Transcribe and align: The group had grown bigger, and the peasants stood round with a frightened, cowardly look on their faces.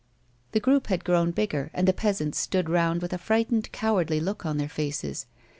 The 0.53 0.59
group 0.59 0.87
had 0.87 1.03
grown 1.05 1.29
bigger, 1.29 1.69
and 1.75 1.87
the 1.87 1.93
peasants 1.93 2.39
stood 2.39 2.71
round 2.71 3.03
with 3.03 3.13
a 3.13 3.19
frightened, 3.19 3.71
cowardly 3.71 4.19
look 4.19 4.47
on 4.47 4.57
their 4.57 4.67
faces. 4.67 5.27